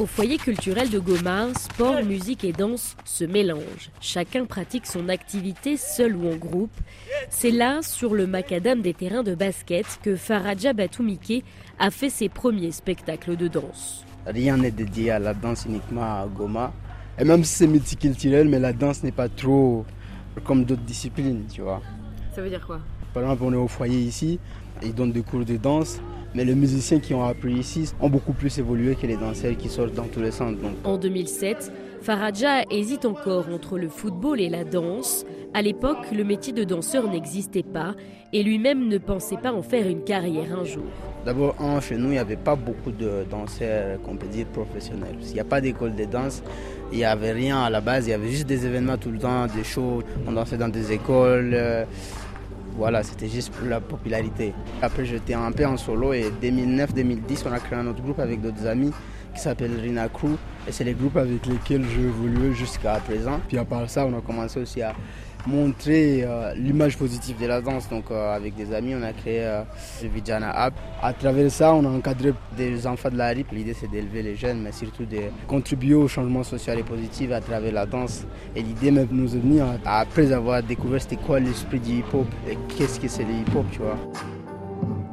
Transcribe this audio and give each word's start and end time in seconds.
Au 0.00 0.06
foyer 0.06 0.38
culturel 0.38 0.88
de 0.88 0.98
Goma, 0.98 1.48
sport, 1.54 2.02
musique 2.02 2.44
et 2.44 2.52
danse 2.52 2.96
se 3.04 3.24
mélangent. 3.24 3.90
Chacun 4.00 4.46
pratique 4.46 4.86
son 4.86 5.10
activité 5.10 5.76
seul 5.76 6.16
ou 6.16 6.32
en 6.32 6.36
groupe. 6.36 6.72
C'est 7.28 7.50
là, 7.50 7.82
sur 7.82 8.14
le 8.14 8.26
macadam 8.26 8.80
des 8.80 8.94
terrains 8.94 9.22
de 9.22 9.34
basket, 9.34 9.98
que 10.02 10.16
Faraja 10.16 10.72
Batoumike 10.72 11.44
a 11.78 11.90
fait 11.90 12.08
ses 12.08 12.30
premiers 12.30 12.72
spectacles 12.72 13.36
de 13.36 13.48
danse. 13.48 14.06
Rien 14.26 14.56
n'est 14.56 14.70
dédié 14.70 15.10
à 15.10 15.18
la 15.18 15.34
danse 15.34 15.66
uniquement 15.66 16.02
à 16.02 16.26
Goma. 16.26 16.72
Et 17.18 17.24
même 17.24 17.44
si 17.44 17.54
c'est 17.54 17.66
multiculturel, 17.66 18.48
mais 18.48 18.58
la 18.58 18.72
danse 18.72 19.02
n'est 19.02 19.12
pas 19.12 19.28
trop 19.28 19.84
comme 20.44 20.64
d'autres 20.64 20.80
disciplines, 20.82 21.44
tu 21.52 21.60
vois. 21.60 21.82
Ça 22.34 22.40
veut 22.40 22.48
dire 22.48 22.66
quoi? 22.66 22.80
Par 23.12 23.22
exemple, 23.22 23.42
on 23.44 23.52
est 23.52 23.56
au 23.56 23.68
foyer 23.68 23.98
ici, 23.98 24.38
ils 24.82 24.94
donnent 24.94 25.12
des 25.12 25.22
cours 25.22 25.44
de 25.44 25.58
danse. 25.58 26.00
Mais 26.34 26.44
les 26.44 26.54
musiciens 26.54 27.00
qui 27.00 27.12
ont 27.12 27.24
appris 27.24 27.54
ici 27.54 27.92
ont 28.00 28.08
beaucoup 28.08 28.32
plus 28.32 28.58
évolué 28.58 28.94
que 28.94 29.06
les 29.06 29.16
danseurs 29.16 29.56
qui 29.56 29.68
sortent 29.68 29.94
dans 29.94 30.04
tous 30.04 30.20
les 30.20 30.30
centres. 30.30 30.60
En 30.84 30.96
2007, 30.96 31.72
Faraja 32.02 32.62
hésite 32.70 33.04
encore 33.04 33.46
entre 33.52 33.78
le 33.78 33.88
football 33.88 34.40
et 34.40 34.48
la 34.48 34.64
danse. 34.64 35.26
À 35.54 35.62
l'époque, 35.62 36.12
le 36.12 36.22
métier 36.22 36.52
de 36.52 36.62
danseur 36.62 37.10
n'existait 37.10 37.64
pas 37.64 37.94
et 38.32 38.44
lui-même 38.44 38.86
ne 38.86 38.98
pensait 38.98 39.38
pas 39.38 39.52
en 39.52 39.62
faire 39.62 39.88
une 39.88 40.04
carrière 40.04 40.56
un 40.56 40.64
jour. 40.64 40.84
D'abord, 41.24 41.56
chez 41.82 41.96
nous, 41.96 42.06
il 42.06 42.12
n'y 42.12 42.18
avait 42.18 42.36
pas 42.36 42.54
beaucoup 42.54 42.92
de 42.92 43.24
danseurs 43.28 44.00
qu'on 44.02 44.16
peut 44.16 44.28
dire 44.28 44.46
professionnels. 44.46 45.16
Il 45.20 45.34
n'y 45.34 45.40
a 45.40 45.44
pas 45.44 45.60
d'école 45.60 45.96
de 45.96 46.04
danse, 46.04 46.42
il 46.92 46.98
n'y 46.98 47.04
avait 47.04 47.32
rien 47.32 47.64
à 47.64 47.70
la 47.70 47.80
base, 47.80 48.06
il 48.06 48.10
y 48.10 48.14
avait 48.14 48.30
juste 48.30 48.46
des 48.46 48.64
événements 48.64 48.96
tout 48.96 49.10
le 49.10 49.18
temps, 49.18 49.46
des 49.48 49.64
shows, 49.64 50.02
on 50.26 50.32
dansait 50.32 50.56
dans 50.56 50.68
des 50.68 50.92
écoles. 50.92 51.86
Voilà, 52.80 53.02
c'était 53.02 53.28
juste 53.28 53.52
pour 53.52 53.68
la 53.68 53.78
popularité. 53.78 54.54
Après, 54.80 55.04
j'étais 55.04 55.34
un 55.34 55.52
peu 55.52 55.66
en 55.66 55.76
solo 55.76 56.14
et 56.14 56.32
2009-2010, 56.42 57.42
on 57.44 57.52
a 57.52 57.58
créé 57.58 57.78
un 57.78 57.86
autre 57.86 58.00
groupe 58.00 58.18
avec 58.18 58.40
d'autres 58.40 58.66
amis 58.66 58.90
qui 59.34 59.40
s'appelle 59.42 59.78
Rina 59.78 60.08
Crew. 60.08 60.38
Et 60.66 60.72
c'est 60.72 60.84
les 60.84 60.94
groupes 60.94 61.18
avec 61.18 61.44
lesquels 61.44 61.84
je 61.84 62.00
évolué 62.00 62.54
jusqu'à 62.54 62.94
présent. 62.94 63.38
Puis 63.48 63.58
à 63.58 63.66
part 63.66 63.90
ça, 63.90 64.06
on 64.06 64.16
a 64.16 64.22
commencé 64.22 64.60
aussi 64.60 64.80
à 64.80 64.94
montrer 65.46 66.24
euh, 66.24 66.54
l'image 66.54 66.96
positive 66.96 67.40
de 67.40 67.46
la 67.46 67.60
danse. 67.60 67.88
Donc 67.88 68.10
euh, 68.10 68.34
avec 68.34 68.54
des 68.54 68.72
amis, 68.72 68.94
on 68.94 69.02
a 69.02 69.12
créé 69.12 69.40
euh, 69.40 69.62
le 70.02 70.08
Vijana 70.08 70.50
App. 70.50 70.74
À 71.02 71.12
travers 71.12 71.50
ça, 71.50 71.74
on 71.74 71.84
a 71.84 71.88
encadré 71.88 72.32
des 72.56 72.86
enfants 72.86 73.10
de 73.10 73.16
la 73.16 73.28
RIP. 73.28 73.52
L'idée 73.52 73.74
c'est 73.74 73.90
d'élever 73.90 74.22
les 74.22 74.36
jeunes, 74.36 74.60
mais 74.62 74.72
surtout 74.72 75.04
de 75.04 75.18
contribuer 75.46 75.94
au 75.94 76.08
changement 76.08 76.42
social 76.42 76.78
et 76.78 76.82
positif 76.82 77.32
à 77.32 77.40
travers 77.40 77.72
la 77.72 77.86
danse. 77.86 78.24
Et 78.54 78.62
l'idée 78.62 78.90
même 78.90 79.08
nous 79.10 79.34
est 79.34 79.40
venue 79.40 79.60
après 79.84 80.32
avoir 80.32 80.62
découvert 80.62 81.00
c'était 81.00 81.16
quoi 81.16 81.40
l'esprit 81.40 81.80
du 81.80 81.98
hip-hop 81.98 82.26
et 82.48 82.56
qu'est-ce 82.76 83.00
que 83.00 83.08
c'est 83.08 83.24
le 83.24 83.32
hip-hop, 83.32 83.64
tu 83.72 83.78
vois. 83.78 83.96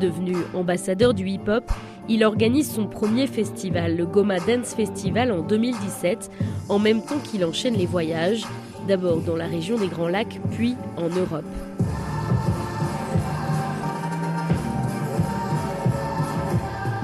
Devenu 0.00 0.36
ambassadeur 0.54 1.14
du 1.14 1.26
hip-hop, 1.26 1.70
il 2.08 2.24
organise 2.24 2.70
son 2.70 2.86
premier 2.86 3.26
festival, 3.26 3.96
le 3.96 4.06
Goma 4.06 4.38
Dance 4.40 4.74
Festival, 4.74 5.32
en 5.32 5.40
2017, 5.40 6.30
en 6.68 6.78
même 6.78 7.00
temps 7.00 7.18
qu'il 7.22 7.44
enchaîne 7.44 7.74
les 7.74 7.86
voyages 7.86 8.44
d'abord 8.86 9.18
dans 9.18 9.36
la 9.36 9.46
région 9.46 9.78
des 9.78 9.88
Grands 9.88 10.08
Lacs, 10.08 10.40
puis 10.52 10.76
en 10.96 11.08
Europe. 11.08 11.44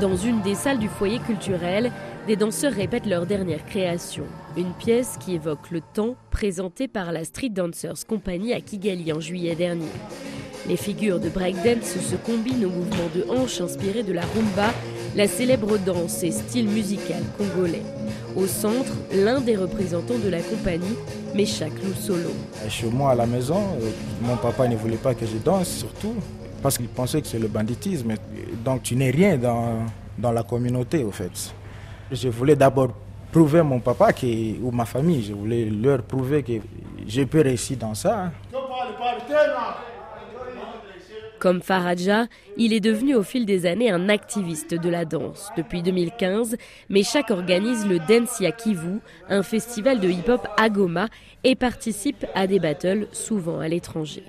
Dans 0.00 0.16
une 0.16 0.42
des 0.42 0.54
salles 0.54 0.78
du 0.78 0.88
foyer 0.88 1.18
culturel, 1.20 1.90
des 2.26 2.36
danseurs 2.36 2.72
répètent 2.72 3.06
leur 3.06 3.24
dernière 3.24 3.64
création, 3.64 4.24
une 4.56 4.72
pièce 4.72 5.16
qui 5.18 5.34
évoque 5.34 5.70
le 5.70 5.80
temps 5.80 6.16
présentée 6.30 6.88
par 6.88 7.12
la 7.12 7.24
Street 7.24 7.48
Dancers 7.50 8.06
Company 8.06 8.52
à 8.52 8.60
Kigali 8.60 9.12
en 9.12 9.20
juillet 9.20 9.54
dernier. 9.54 9.88
Les 10.68 10.76
figures 10.76 11.20
de 11.20 11.28
breakdance 11.28 11.98
se 11.98 12.16
combinent 12.16 12.66
aux 12.66 12.70
mouvements 12.70 13.10
de 13.14 13.24
hanches 13.30 13.60
inspirés 13.60 14.02
de 14.02 14.12
la 14.12 14.22
rumba, 14.22 14.74
la 15.16 15.26
célèbre 15.26 15.78
danse 15.78 16.22
et 16.22 16.30
style 16.30 16.68
musical 16.68 17.22
congolais. 17.38 17.82
Au 18.36 18.46
centre, 18.46 18.92
l'un 19.14 19.40
des 19.40 19.56
représentants 19.56 20.18
de 20.22 20.28
la 20.28 20.40
compagnie, 20.40 20.96
Meshak 21.34 21.72
Solo. 21.98 22.30
Chez 22.68 22.86
moi 22.88 23.12
à 23.12 23.14
la 23.14 23.26
maison, 23.26 23.60
euh, 23.80 23.90
mon 24.20 24.36
papa 24.36 24.68
ne 24.68 24.76
voulait 24.76 24.96
pas 24.96 25.14
que 25.14 25.24
je 25.24 25.38
danse, 25.42 25.68
surtout 25.68 26.14
parce 26.62 26.76
qu'il 26.76 26.88
pensait 26.88 27.22
que 27.22 27.28
c'est 27.28 27.38
le 27.38 27.48
banditisme. 27.48 28.12
Donc 28.62 28.82
tu 28.82 28.94
n'es 28.94 29.10
rien 29.10 29.38
dans, 29.38 29.86
dans 30.18 30.32
la 30.32 30.42
communauté, 30.42 31.02
au 31.02 31.10
fait. 31.10 31.54
Je 32.12 32.28
voulais 32.28 32.56
d'abord 32.56 32.90
prouver 33.32 33.60
à 33.60 33.64
mon 33.64 33.80
papa 33.80 34.10
ou 34.62 34.70
ma 34.70 34.84
famille, 34.84 35.24
je 35.24 35.32
voulais 35.32 35.64
leur 35.64 36.02
prouver 36.02 36.42
que 36.42 36.52
je 37.06 37.22
peux 37.22 37.40
réussir 37.40 37.78
dans 37.78 37.94
ça. 37.94 38.32
Comme 41.38 41.60
Faraja, 41.60 42.26
il 42.56 42.72
est 42.72 42.80
devenu 42.80 43.14
au 43.14 43.22
fil 43.22 43.44
des 43.44 43.66
années 43.66 43.90
un 43.90 44.08
activiste 44.08 44.74
de 44.74 44.88
la 44.88 45.04
danse. 45.04 45.50
Depuis 45.56 45.82
2015, 45.82 46.56
Meshak 46.88 47.30
organise 47.30 47.86
le 47.86 47.98
Dance 47.98 48.40
Yakivu, 48.40 49.00
un 49.28 49.42
festival 49.42 50.00
de 50.00 50.08
hip-hop 50.08 50.48
à 50.56 50.70
Goma, 50.70 51.08
et 51.44 51.54
participe 51.54 52.24
à 52.34 52.46
des 52.46 52.58
battles 52.58 53.06
souvent 53.12 53.60
à 53.60 53.68
l'étranger. 53.68 54.22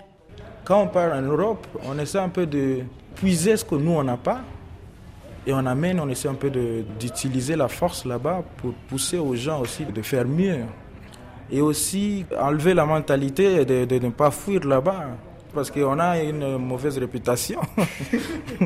Quand 0.66 0.82
on 0.84 0.88
part 0.88 1.14
en 1.14 1.22
Europe, 1.22 1.66
on 1.86 1.98
essaie 1.98 2.20
un 2.20 2.30
peu 2.30 2.46
de 2.46 2.80
puiser 3.16 3.56
ce 3.56 3.64
que 3.64 3.76
nous, 3.76 3.92
on 3.92 4.04
n'a 4.04 4.18
pas. 4.18 4.42
Et 5.46 5.54
on 5.54 5.66
amène, 5.66 6.02
on 6.02 6.10
essaie 6.10 6.28
un 6.28 6.34
peu 6.34 6.52
d'utiliser 7.00 7.56
la 7.56 7.70
force 7.70 8.04
là-bas 8.04 8.44
pour 8.58 8.74
pousser 8.90 9.18
aux 9.18 9.34
gens 9.34 9.62
aussi 9.62 9.86
de 9.86 10.02
faire 10.02 10.28
mieux. 10.28 10.66
Et 11.50 11.62
aussi 11.62 12.26
enlever 12.38 12.74
la 12.74 12.86
mentalité 12.86 13.64
de 13.64 14.00
ne 14.00 14.10
pas 14.10 14.30
fuir 14.30 14.66
là-bas 14.66 15.06
parce 15.58 15.72
qu'on 15.72 15.98
a 15.98 16.22
une 16.22 16.60
mauvaise 16.60 17.00
réputation. 17.00 17.60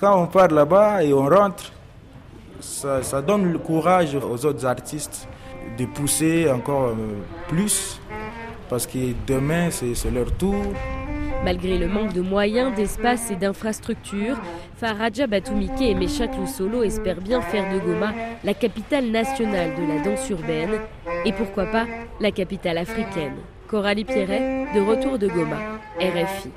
Quand 0.00 0.22
on 0.22 0.28
part 0.28 0.46
là-bas 0.46 1.02
et 1.02 1.12
on 1.12 1.26
rentre, 1.26 1.72
ça, 2.60 3.20
donne 3.20 3.52
le 3.52 3.58
courage 3.58 4.14
aux 4.14 4.46
autres 4.46 4.64
artistes 4.64 5.26
de 5.76 5.86
pousser 5.86 6.48
encore 6.48 6.90
euh, 6.90 6.94
plus, 7.48 8.00
parce 8.70 8.86
que 8.86 9.12
demain, 9.26 9.70
c'est 9.72 10.10
leur 10.12 10.30
tour. 10.36 10.54
Malgré 11.44 11.78
le 11.78 11.88
manque 11.88 12.12
de 12.12 12.20
moyens, 12.20 12.72
d'espace 12.76 13.32
et 13.32 13.36
d'infrastructures, 13.36 14.36
Faraja 14.76 15.26
Batoumike 15.26 15.80
et 15.80 15.96
Meshak 15.96 16.30
Solo 16.46 16.84
espèrent 16.84 17.20
bien 17.20 17.40
faire 17.40 17.74
de 17.74 17.80
Goma 17.80 18.12
la 18.44 18.54
capitale 18.54 19.10
nationale 19.10 19.74
de 19.74 19.82
la 19.82 20.00
danse 20.04 20.30
urbaine 20.30 20.78
et 21.24 21.32
pourquoi 21.32 21.66
pas 21.66 21.86
la 22.20 22.30
capitale 22.30 22.78
africaine. 22.78 23.34
Coralie 23.66 24.04
Pierret, 24.04 24.66
de 24.74 24.80
retour 24.80 25.18
de 25.18 25.28
Goma, 25.28 25.56
RFI. 26.00 26.50